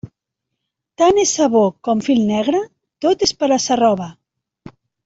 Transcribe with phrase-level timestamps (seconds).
[1.01, 2.65] Tant és sabó com fil negre,
[3.07, 4.15] tot és per a sa roba.